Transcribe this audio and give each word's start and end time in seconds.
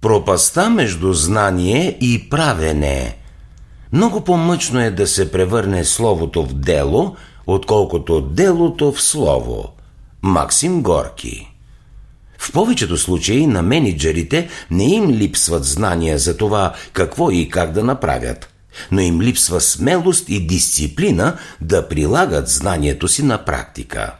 Пропаста 0.00 0.70
между 0.70 1.12
знание 1.12 1.98
и 2.00 2.28
правене. 2.30 3.16
Много 3.92 4.20
по-мъчно 4.20 4.80
е 4.80 4.90
да 4.90 5.06
се 5.06 5.32
превърне 5.32 5.84
словото 5.84 6.42
в 6.42 6.54
дело, 6.54 7.16
отколкото 7.46 8.20
делото 8.20 8.92
в 8.92 9.02
слово. 9.02 9.68
Максим 10.22 10.82
Горки 10.82 11.50
в 12.40 12.52
повечето 12.52 12.96
случаи 12.96 13.46
на 13.46 13.62
менеджерите 13.62 14.48
не 14.70 14.84
им 14.84 15.10
липсват 15.10 15.64
знания 15.64 16.18
за 16.18 16.36
това 16.36 16.74
какво 16.92 17.30
и 17.30 17.48
как 17.48 17.72
да 17.72 17.84
направят, 17.84 18.48
но 18.92 19.00
им 19.00 19.20
липсва 19.20 19.60
смелост 19.60 20.28
и 20.28 20.46
дисциплина 20.46 21.36
да 21.60 21.88
прилагат 21.88 22.48
знанието 22.48 23.08
си 23.08 23.22
на 23.22 23.44
практика 23.44 24.12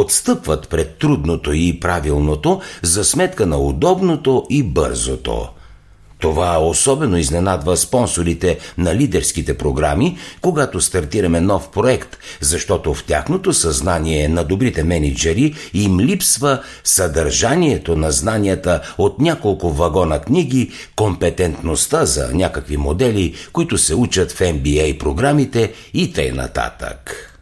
отстъпват 0.00 0.68
пред 0.68 0.98
трудното 0.98 1.52
и 1.52 1.80
правилното 1.80 2.60
за 2.82 3.04
сметка 3.04 3.46
на 3.46 3.58
удобното 3.58 4.46
и 4.50 4.62
бързото. 4.62 5.48
Това 6.18 6.58
особено 6.58 7.16
изненадва 7.16 7.76
спонсорите 7.76 8.58
на 8.78 8.94
лидерските 8.94 9.58
програми, 9.58 10.18
когато 10.40 10.80
стартираме 10.80 11.40
нов 11.40 11.70
проект, 11.70 12.18
защото 12.40 12.94
в 12.94 13.04
тяхното 13.04 13.52
съзнание 13.52 14.28
на 14.28 14.44
добрите 14.44 14.84
менеджери 14.84 15.54
им 15.74 16.00
липсва 16.00 16.62
съдържанието 16.84 17.96
на 17.96 18.10
знанията 18.10 18.80
от 18.98 19.20
няколко 19.20 19.70
вагона 19.70 20.18
книги, 20.18 20.70
компетентността 20.96 22.04
за 22.04 22.30
някакви 22.34 22.76
модели, 22.76 23.34
които 23.52 23.78
се 23.78 23.94
учат 23.94 24.32
в 24.32 24.40
MBA 24.40 24.98
програмите 24.98 25.72
и 25.94 26.12
т.н. 26.12 26.34
нататък. 26.34 27.32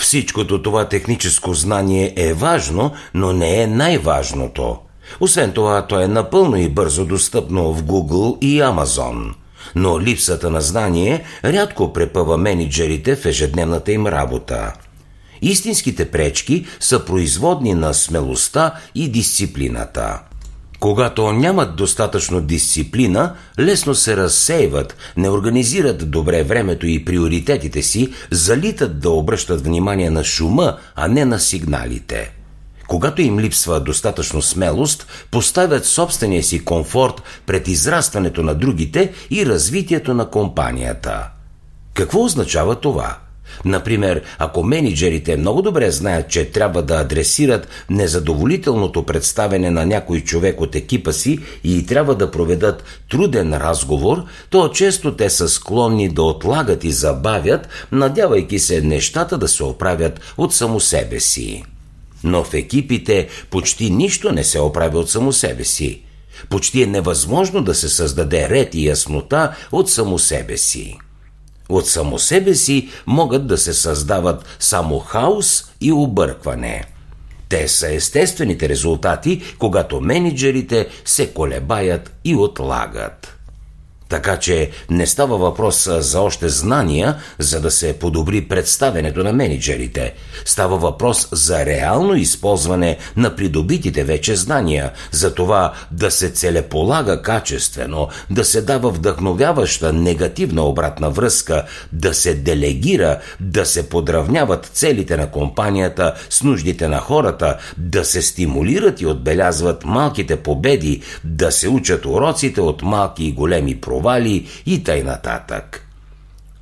Всичкото 0.00 0.62
това 0.62 0.88
техническо 0.88 1.54
знание 1.54 2.14
е 2.16 2.34
важно, 2.34 2.92
но 3.14 3.32
не 3.32 3.62
е 3.62 3.66
най-важното. 3.66 4.78
Освен 5.20 5.52
това, 5.52 5.86
то 5.86 6.00
е 6.00 6.06
напълно 6.06 6.56
и 6.56 6.68
бързо 6.68 7.04
достъпно 7.04 7.72
в 7.72 7.82
Google 7.82 8.38
и 8.40 8.62
Amazon. 8.62 9.32
Но 9.74 10.00
липсата 10.00 10.50
на 10.50 10.60
знание 10.60 11.24
рядко 11.44 11.92
препъва 11.92 12.36
менеджерите 12.36 13.16
в 13.16 13.26
ежедневната 13.26 13.92
им 13.92 14.06
работа. 14.06 14.72
Истинските 15.42 16.10
пречки 16.10 16.66
са 16.80 17.04
производни 17.04 17.74
на 17.74 17.94
смелостта 17.94 18.74
и 18.94 19.08
дисциплината. 19.08 20.20
Когато 20.80 21.32
нямат 21.32 21.76
достатъчно 21.76 22.40
дисциплина, 22.40 23.34
лесно 23.58 23.94
се 23.94 24.16
разсейват, 24.16 24.96
не 25.16 25.30
организират 25.30 26.10
добре 26.10 26.42
времето 26.42 26.86
и 26.86 27.04
приоритетите 27.04 27.82
си, 27.82 28.12
залитат 28.30 29.00
да 29.00 29.10
обръщат 29.10 29.64
внимание 29.64 30.10
на 30.10 30.24
шума, 30.24 30.76
а 30.96 31.08
не 31.08 31.24
на 31.24 31.38
сигналите. 31.38 32.34
Когато 32.88 33.22
им 33.22 33.40
липсва 33.40 33.80
достатъчно 33.80 34.42
смелост, 34.42 35.06
поставят 35.30 35.86
собствения 35.86 36.42
си 36.42 36.64
комфорт 36.64 37.22
пред 37.46 37.68
израстването 37.68 38.42
на 38.42 38.54
другите 38.54 39.12
и 39.30 39.46
развитието 39.46 40.14
на 40.14 40.30
компанията. 40.30 41.28
Какво 41.94 42.24
означава 42.24 42.76
това? 42.76 43.18
Например, 43.64 44.22
ако 44.38 44.62
менеджерите 44.62 45.36
много 45.36 45.62
добре 45.62 45.90
знаят, 45.90 46.28
че 46.28 46.44
трябва 46.44 46.82
да 46.82 46.94
адресират 46.94 47.68
незадоволителното 47.90 49.02
представене 49.02 49.70
на 49.70 49.86
някой 49.86 50.20
човек 50.20 50.60
от 50.60 50.74
екипа 50.74 51.12
си 51.12 51.38
и 51.64 51.86
трябва 51.86 52.14
да 52.14 52.30
проведат 52.30 52.84
труден 53.10 53.54
разговор, 53.54 54.24
то 54.50 54.68
често 54.68 55.16
те 55.16 55.30
са 55.30 55.48
склонни 55.48 56.08
да 56.08 56.22
отлагат 56.22 56.84
и 56.84 56.92
забавят, 56.92 57.68
надявайки 57.92 58.58
се 58.58 58.80
нещата 58.80 59.38
да 59.38 59.48
се 59.48 59.64
оправят 59.64 60.20
от 60.36 60.54
само 60.54 60.80
себе 60.80 61.20
си. 61.20 61.64
Но 62.24 62.44
в 62.44 62.54
екипите 62.54 63.28
почти 63.50 63.90
нищо 63.90 64.32
не 64.32 64.44
се 64.44 64.60
оправя 64.60 64.98
от 64.98 65.10
само 65.10 65.32
себе 65.32 65.64
си. 65.64 66.02
Почти 66.48 66.82
е 66.82 66.86
невъзможно 66.86 67.62
да 67.62 67.74
се 67.74 67.88
създаде 67.88 68.48
ред 68.48 68.74
и 68.74 68.86
яснота 68.86 69.56
от 69.72 69.90
само 69.90 70.18
себе 70.18 70.56
си. 70.56 70.98
От 71.70 71.86
само 71.86 72.18
себе 72.18 72.54
си 72.54 72.88
могат 73.06 73.46
да 73.46 73.58
се 73.58 73.74
създават 73.74 74.44
само 74.58 74.98
хаос 74.98 75.64
и 75.80 75.92
объркване. 75.92 76.84
Те 77.48 77.68
са 77.68 77.94
естествените 77.94 78.68
резултати, 78.68 79.42
когато 79.58 80.00
менеджерите 80.00 80.88
се 81.04 81.30
колебаят 81.30 82.12
и 82.24 82.34
отлагат. 82.34 83.39
Така 84.10 84.36
че 84.36 84.70
не 84.90 85.06
става 85.06 85.38
въпрос 85.38 85.88
за 85.98 86.20
още 86.20 86.48
знания, 86.48 87.16
за 87.38 87.60
да 87.60 87.70
се 87.70 87.98
подобри 87.98 88.40
представенето 88.40 89.24
на 89.24 89.32
менеджерите. 89.32 90.14
Става 90.44 90.76
въпрос 90.76 91.28
за 91.32 91.66
реално 91.66 92.14
използване 92.14 92.98
на 93.16 93.36
придобитите 93.36 94.04
вече 94.04 94.36
знания, 94.36 94.92
за 95.10 95.34
това 95.34 95.72
да 95.90 96.10
се 96.10 96.30
целеполага 96.30 97.22
качествено, 97.22 98.08
да 98.30 98.44
се 98.44 98.62
дава 98.62 98.90
вдъхновяваща 98.90 99.92
негативна 99.92 100.62
обратна 100.62 101.10
връзка, 101.10 101.64
да 101.92 102.14
се 102.14 102.34
делегира, 102.34 103.18
да 103.40 103.66
се 103.66 103.88
подравняват 103.88 104.70
целите 104.72 105.16
на 105.16 105.30
компанията 105.30 106.14
с 106.30 106.42
нуждите 106.42 106.88
на 106.88 106.98
хората, 106.98 107.58
да 107.76 108.04
се 108.04 108.22
стимулират 108.22 109.00
и 109.00 109.06
отбелязват 109.06 109.84
малките 109.84 110.36
победи, 110.36 111.02
да 111.24 111.52
се 111.52 111.68
учат 111.68 112.06
уроците 112.06 112.60
от 112.60 112.82
малки 112.82 113.24
и 113.24 113.32
големи 113.32 113.80
провали, 113.80 113.99
провали 114.00 114.48
и 114.66 114.84
тъй 114.84 115.02
нататък. 115.02 115.86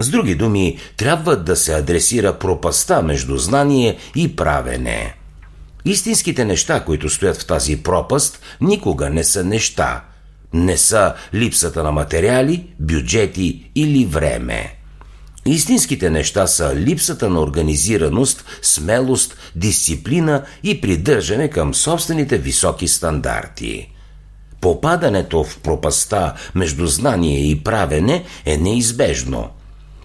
С 0.01 0.09
други 0.11 0.35
думи, 0.35 0.79
трябва 0.97 1.37
да 1.37 1.57
се 1.57 1.75
адресира 1.75 2.39
пропаста 2.39 3.03
между 3.03 3.37
знание 3.37 3.97
и 4.17 4.37
правене. 4.37 5.15
Истинските 5.85 6.45
неща, 6.45 6.85
които 6.85 7.09
стоят 7.09 7.37
в 7.37 7.47
тази 7.47 7.83
пропаст, 7.83 8.41
никога 8.61 9.11
не 9.11 9.25
са 9.25 9.45
неща. 9.45 10.05
Не 10.53 10.77
са 10.77 11.15
липсата 11.35 11.83
на 11.83 11.93
материали, 11.93 12.67
бюджети 12.81 13.71
или 13.75 14.05
време. 14.05 14.75
Истинските 15.47 16.11
неща 16.11 16.47
са 16.47 16.77
липсата 16.77 17.29
на 17.31 17.41
организираност, 17.41 18.45
смелост, 18.63 19.37
дисциплина 19.57 20.45
и 20.63 20.81
придържане 20.81 21.49
към 21.49 21.75
собствените 21.75 22.39
високи 22.39 22.89
стандарти. 22.89 23.98
Попадането 24.61 25.45
в 25.45 25.59
пропаста 25.59 26.35
между 26.55 26.87
знание 26.87 27.51
и 27.51 27.65
правене 27.65 28.25
е 28.47 28.57
неизбежно. 28.57 29.49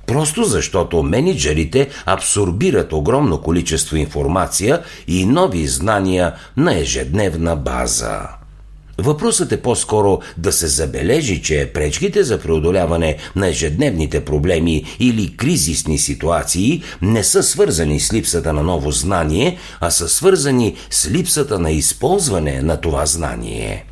Просто 0.08 0.44
защото 0.44 1.04
менеджерите 1.04 1.90
абсорбират 2.06 2.94
огромно 2.94 3.42
количество 3.42 3.96
информация 3.96 4.82
и 5.08 5.26
нови 5.26 5.68
знания 5.68 6.34
на 6.58 6.80
ежедневна 6.80 7.56
база. 7.56 8.20
Въпросът 8.98 9.52
е 9.52 9.62
по-скоро 9.62 10.20
да 10.38 10.52
се 10.52 10.68
забележи, 10.68 11.42
че 11.42 11.72
пречките 11.74 12.24
за 12.24 12.40
преодоляване 12.40 13.18
на 13.36 13.48
ежедневните 13.48 14.26
проблеми 14.26 14.84
или 15.00 15.38
кризисни 15.38 15.98
ситуации 15.98 16.84
не 17.02 17.24
са 17.24 17.44
свързани 17.44 18.00
с 18.00 18.14
липсата 18.14 18.54
на 18.54 18.64
ново 18.64 18.92
знание, 18.92 19.58
а 19.80 19.92
са 19.92 20.10
свързани 20.10 20.76
с 20.90 21.10
липсата 21.10 21.60
на 21.60 21.72
използване 21.72 22.62
на 22.62 22.82
това 22.82 23.06
знание. 23.06 23.86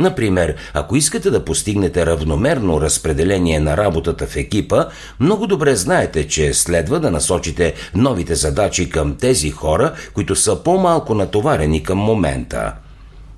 Например, 0.00 0.54
ако 0.74 0.96
искате 0.96 1.30
да 1.30 1.44
постигнете 1.44 2.06
равномерно 2.06 2.80
разпределение 2.80 3.60
на 3.60 3.76
работата 3.76 4.26
в 4.26 4.36
екипа, 4.36 4.84
много 5.20 5.46
добре 5.46 5.76
знаете, 5.76 6.28
че 6.28 6.54
следва 6.54 7.00
да 7.00 7.10
насочите 7.10 7.74
новите 7.94 8.34
задачи 8.34 8.90
към 8.90 9.16
тези 9.16 9.50
хора, 9.50 9.92
които 10.14 10.36
са 10.36 10.56
по-малко 10.56 11.14
натоварени 11.14 11.82
към 11.82 11.98
момента. 11.98 12.72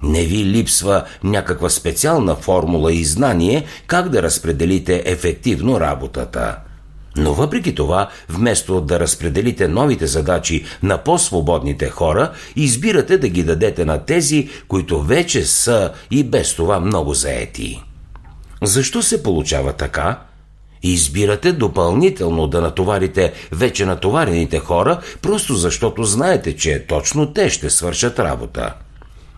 Не 0.02 0.24
ви 0.24 0.44
липсва 0.44 1.04
някаква 1.24 1.70
специална 1.70 2.34
формула 2.36 2.92
и 2.92 3.04
знание 3.04 3.64
как 3.86 4.08
да 4.08 4.22
разпределите 4.22 5.02
ефективно 5.06 5.80
работата. 5.80 6.56
Но 7.16 7.34
въпреки 7.34 7.74
това, 7.74 8.08
вместо 8.28 8.80
да 8.80 9.00
разпределите 9.00 9.68
новите 9.68 10.06
задачи 10.06 10.64
на 10.82 10.98
по-свободните 10.98 11.88
хора, 11.88 12.32
избирате 12.56 13.18
да 13.18 13.28
ги 13.28 13.42
дадете 13.42 13.84
на 13.84 14.04
тези, 14.04 14.48
които 14.68 15.02
вече 15.02 15.44
са 15.44 15.92
и 16.10 16.24
без 16.24 16.54
това 16.54 16.80
много 16.80 17.14
заети. 17.14 17.82
Защо 18.62 19.02
се 19.02 19.22
получава 19.22 19.72
така? 19.72 20.18
Избирате 20.82 21.52
допълнително 21.52 22.46
да 22.46 22.60
натоварите 22.60 23.32
вече 23.52 23.86
натоварените 23.86 24.58
хора, 24.58 25.00
просто 25.22 25.54
защото 25.54 26.04
знаете, 26.04 26.56
че 26.56 26.86
точно 26.86 27.32
те 27.32 27.50
ще 27.50 27.70
свършат 27.70 28.18
работа. 28.18 28.74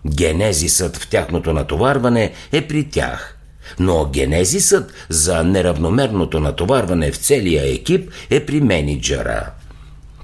Генезисът 0.07 0.97
в 0.97 1.09
тяхното 1.09 1.53
натоварване 1.53 2.33
е 2.51 2.67
при 2.67 2.89
тях. 2.89 3.34
Но 3.79 4.05
генезисът 4.05 4.93
за 5.09 5.43
неравномерното 5.43 6.39
натоварване 6.39 7.11
в 7.11 7.17
целия 7.17 7.73
екип 7.73 8.11
е 8.29 8.45
при 8.45 8.61
менеджера. 8.61 9.51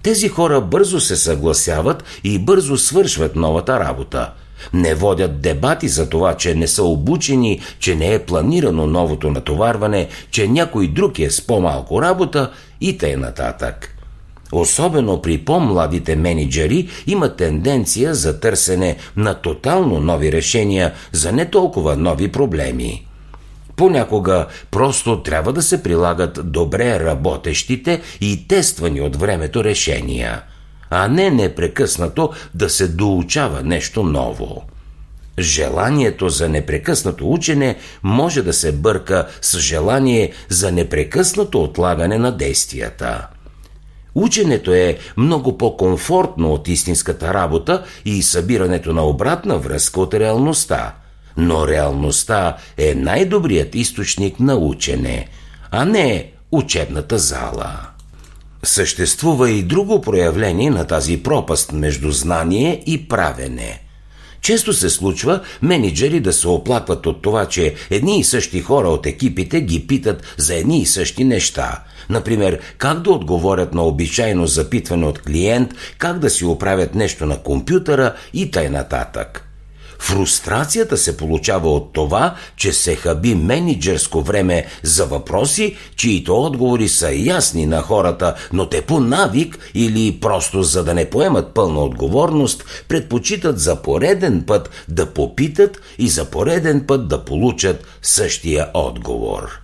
Тези 0.03 0.27
хора 0.27 0.61
бързо 0.61 0.99
се 0.99 1.15
съгласяват 1.15 2.03
и 2.23 2.39
бързо 2.39 2.77
свършват 2.77 3.35
новата 3.35 3.79
работа. 3.79 4.31
Не 4.73 4.95
водят 4.95 5.41
дебати 5.41 5.87
за 5.87 6.09
това, 6.09 6.37
че 6.37 6.55
не 6.55 6.67
са 6.67 6.83
обучени, 6.83 7.61
че 7.79 7.95
не 7.95 8.13
е 8.13 8.19
планирано 8.19 8.87
новото 8.87 9.31
натоварване, 9.31 10.07
че 10.31 10.47
някой 10.47 10.87
друг 10.87 11.19
е 11.19 11.29
с 11.29 11.47
по-малко 11.47 12.01
работа 12.01 12.51
и 12.81 12.97
тъй 12.97 13.15
нататък. 13.15 13.95
Особено 14.51 15.21
при 15.21 15.37
по-младите 15.37 16.15
менеджери 16.15 16.89
има 17.07 17.35
тенденция 17.35 18.15
за 18.15 18.39
търсене 18.39 18.97
на 19.17 19.33
тотално 19.33 19.99
нови 19.99 20.31
решения 20.31 20.93
за 21.11 21.31
не 21.31 21.49
толкова 21.49 21.95
нови 21.95 22.31
проблеми. 22.31 23.05
Понякога 23.75 24.47
просто 24.71 25.23
трябва 25.23 25.53
да 25.53 25.61
се 25.61 25.83
прилагат 25.83 26.51
добре 26.51 26.99
работещите 26.99 28.01
и 28.21 28.47
тествани 28.47 29.01
от 29.01 29.15
времето 29.15 29.63
решения, 29.63 30.41
а 30.89 31.07
не 31.07 31.29
непрекъснато 31.29 32.29
да 32.53 32.69
се 32.69 32.87
доучава 32.87 33.61
нещо 33.63 34.03
ново. 34.03 34.63
Желанието 35.39 36.29
за 36.29 36.49
непрекъснато 36.49 37.31
учене 37.31 37.77
може 38.03 38.41
да 38.41 38.53
се 38.53 38.71
бърка 38.71 39.27
с 39.41 39.59
желание 39.59 40.31
за 40.49 40.71
непрекъснато 40.71 41.63
отлагане 41.63 42.17
на 42.17 42.31
действията. 42.31 43.27
Ученето 44.15 44.73
е 44.73 44.97
много 45.17 45.57
по-комфортно 45.57 46.53
от 46.53 46.67
истинската 46.67 47.33
работа 47.33 47.83
и 48.05 48.23
събирането 48.23 48.93
на 48.93 49.03
обратна 49.03 49.57
връзка 49.57 50.01
от 50.01 50.13
реалността. 50.13 50.95
Но 51.37 51.67
реалността 51.67 52.57
е 52.77 52.95
най-добрият 52.95 53.75
източник 53.75 54.39
на 54.39 54.55
учене, 54.55 55.27
а 55.71 55.85
не 55.85 56.31
учебната 56.51 57.17
зала. 57.17 57.79
Съществува 58.63 59.49
и 59.51 59.63
друго 59.63 60.01
проявление 60.01 60.69
на 60.69 60.87
тази 60.87 61.23
пропаст 61.23 61.71
между 61.71 62.11
знание 62.11 62.83
и 62.85 63.07
правене– 63.07 63.81
често 64.41 64.73
се 64.73 64.89
случва 64.89 65.39
менеджери 65.61 66.19
да 66.19 66.33
се 66.33 66.47
оплакват 66.47 67.05
от 67.05 67.21
това, 67.21 67.45
че 67.45 67.75
едни 67.89 68.19
и 68.19 68.23
същи 68.23 68.61
хора 68.61 68.89
от 68.89 69.05
екипите 69.05 69.61
ги 69.61 69.87
питат 69.87 70.23
за 70.37 70.55
едни 70.55 70.81
и 70.81 70.85
същи 70.85 71.23
неща. 71.23 71.83
Например, 72.09 72.59
как 72.77 73.01
да 73.01 73.11
отговорят 73.11 73.73
на 73.73 73.83
обичайно 73.83 74.47
запитване 74.47 75.05
от 75.05 75.21
клиент, 75.21 75.73
как 75.97 76.19
да 76.19 76.29
си 76.29 76.45
оправят 76.45 76.95
нещо 76.95 77.25
на 77.25 77.37
компютъра 77.37 78.13
и 78.33 78.51
тай 78.51 78.69
нататък. 78.69 79.47
Фрустрацията 80.01 80.97
се 80.97 81.17
получава 81.17 81.73
от 81.73 81.93
това, 81.93 82.35
че 82.55 82.73
се 82.73 82.95
хаби 82.95 83.35
менеджерско 83.35 84.21
време 84.21 84.65
за 84.83 85.05
въпроси, 85.05 85.75
чието 85.95 86.43
отговори 86.43 86.89
са 86.89 87.13
ясни 87.13 87.65
на 87.65 87.81
хората, 87.81 88.35
но 88.53 88.69
те 88.69 88.81
по 88.81 88.99
навик 88.99 89.59
или 89.73 90.19
просто 90.21 90.63
за 90.63 90.83
да 90.83 90.93
не 90.93 91.09
поемат 91.09 91.53
пълна 91.53 91.83
отговорност, 91.83 92.63
предпочитат 92.87 93.59
за 93.59 93.81
пореден 93.81 94.43
път 94.47 94.69
да 94.87 95.05
попитат 95.05 95.81
и 95.97 96.07
за 96.07 96.25
пореден 96.25 96.83
път 96.87 97.07
да 97.07 97.25
получат 97.25 97.85
същия 98.01 98.67
отговор. 98.73 99.59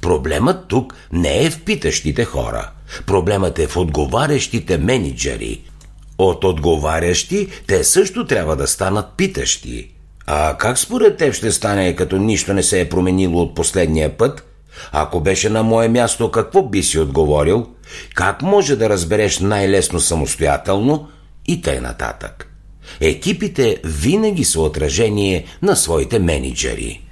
Проблемът 0.00 0.68
тук 0.68 0.94
не 1.12 1.44
е 1.44 1.50
в 1.50 1.64
питащите 1.64 2.24
хора. 2.24 2.70
Проблемът 3.06 3.58
е 3.58 3.66
в 3.66 3.76
отговарящите 3.76 4.78
менеджери– 4.78 5.60
от 6.18 6.44
отговарящи 6.44 7.48
те 7.66 7.84
също 7.84 8.26
трябва 8.26 8.56
да 8.56 8.66
станат 8.66 9.06
питащи. 9.16 9.90
А 10.26 10.56
как 10.58 10.78
според 10.78 11.16
теб 11.16 11.34
ще 11.34 11.52
стане, 11.52 11.96
като 11.96 12.16
нищо 12.16 12.54
не 12.54 12.62
се 12.62 12.80
е 12.80 12.88
променило 12.88 13.42
от 13.42 13.54
последния 13.54 14.16
път? 14.16 14.44
Ако 14.92 15.20
беше 15.20 15.48
на 15.48 15.62
мое 15.62 15.88
място, 15.88 16.30
какво 16.30 16.62
би 16.62 16.82
си 16.82 16.98
отговорил? 16.98 17.66
Как 18.14 18.42
може 18.42 18.76
да 18.76 18.88
разбереш 18.88 19.38
най-лесно 19.38 20.00
самостоятелно? 20.00 21.08
И 21.46 21.62
тъй 21.62 21.80
нататък. 21.80 22.50
Екипите 23.00 23.80
винаги 23.84 24.44
са 24.44 24.60
отражение 24.60 25.44
на 25.62 25.76
своите 25.76 26.18
менеджери. 26.18 27.03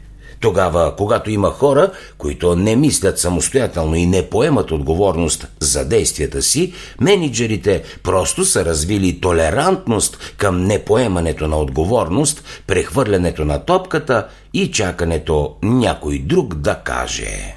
Тогава, 0.43 0.97
когато 0.97 1.31
има 1.31 1.51
хора, 1.51 1.91
които 2.19 2.57
не 2.57 2.77
мислят 2.77 3.19
самостоятелно 3.19 3.97
и 3.97 4.07
не 4.07 4.31
поемат 4.31 4.71
отговорност 4.71 5.47
за 5.61 5.85
действията 5.85 6.43
си, 6.43 6.73
менеджерите 7.01 7.83
просто 8.03 8.45
са 8.45 8.65
развили 8.65 9.21
толерантност 9.21 10.35
към 10.37 10.65
непоемането 10.65 11.49
на 11.49 11.57
отговорност, 11.57 12.45
прехвърлянето 12.67 13.45
на 13.45 13.59
топката 13.65 14.27
и 14.55 14.71
чакането 14.71 15.57
някой 15.63 16.19
друг 16.19 16.55
да 16.55 16.75
каже. 16.75 17.55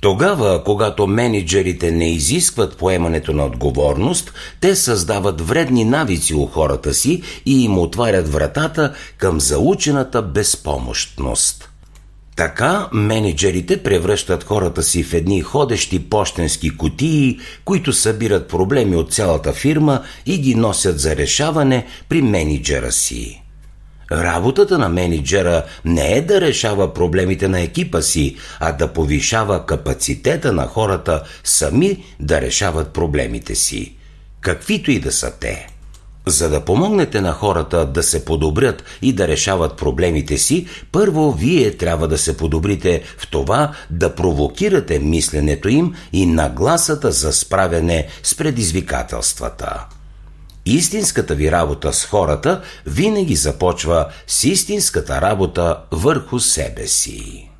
Тогава, 0.00 0.64
когато 0.64 1.06
менеджерите 1.06 1.90
не 1.90 2.10
изискват 2.10 2.76
поемането 2.76 3.32
на 3.32 3.46
отговорност, 3.46 4.32
те 4.60 4.76
създават 4.76 5.40
вредни 5.40 5.84
навици 5.84 6.34
у 6.34 6.46
хората 6.46 6.94
си 6.94 7.22
и 7.46 7.64
им 7.64 7.78
отварят 7.78 8.28
вратата 8.28 8.94
към 9.18 9.40
заучената 9.40 10.22
безпомощност. 10.22 11.70
Така 12.36 12.88
менеджерите 12.92 13.82
превръщат 13.82 14.44
хората 14.44 14.82
си 14.82 15.02
в 15.02 15.14
едни 15.14 15.40
ходещи 15.40 16.08
почтенски 16.08 16.76
кутии, 16.76 17.38
които 17.64 17.92
събират 17.92 18.48
проблеми 18.48 18.96
от 18.96 19.12
цялата 19.12 19.52
фирма 19.52 20.02
и 20.26 20.38
ги 20.38 20.54
носят 20.54 21.00
за 21.00 21.16
решаване 21.16 21.86
при 22.08 22.22
менеджера 22.22 22.92
си. 22.92 23.40
Работата 24.12 24.78
на 24.78 24.88
менеджера 24.88 25.64
не 25.84 26.12
е 26.12 26.20
да 26.20 26.40
решава 26.40 26.94
проблемите 26.94 27.48
на 27.48 27.60
екипа 27.60 28.02
си, 28.02 28.36
а 28.60 28.72
да 28.72 28.92
повишава 28.92 29.66
капацитета 29.66 30.52
на 30.52 30.66
хората 30.66 31.22
сами 31.44 32.04
да 32.20 32.40
решават 32.40 32.92
проблемите 32.92 33.54
си, 33.54 33.96
каквито 34.40 34.90
и 34.90 35.00
да 35.00 35.12
са 35.12 35.32
те. 35.40 35.73
За 36.26 36.48
да 36.48 36.64
помогнете 36.64 37.20
на 37.20 37.32
хората 37.32 37.86
да 37.86 38.02
се 38.02 38.24
подобрят 38.24 38.84
и 39.02 39.12
да 39.12 39.28
решават 39.28 39.76
проблемите 39.76 40.38
си, 40.38 40.66
първо 40.92 41.32
вие 41.32 41.76
трябва 41.76 42.08
да 42.08 42.18
се 42.18 42.36
подобрите 42.36 43.02
в 43.18 43.30
това 43.30 43.72
да 43.90 44.14
провокирате 44.14 44.98
мисленето 44.98 45.68
им 45.68 45.94
и 46.12 46.26
нагласата 46.26 47.12
за 47.12 47.32
справяне 47.32 48.06
с 48.22 48.34
предизвикателствата. 48.34 49.86
Истинската 50.66 51.34
ви 51.34 51.50
работа 51.50 51.92
с 51.92 52.04
хората 52.04 52.62
винаги 52.86 53.36
започва 53.36 54.06
с 54.26 54.44
истинската 54.44 55.20
работа 55.20 55.78
върху 55.92 56.40
себе 56.40 56.86
си. 56.86 57.50